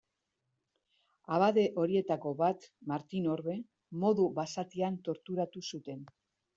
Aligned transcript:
Abade 1.35 1.65
horietako 1.83 2.33
bat, 2.41 2.67
Martin 2.95 3.31
Orbe, 3.37 3.61
modu 4.07 4.29
basatian 4.45 5.01
torturatu 5.09 5.69
zuten. 5.75 6.07